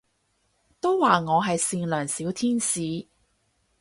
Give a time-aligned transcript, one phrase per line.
[0.79, 3.05] 都話我係善良小天使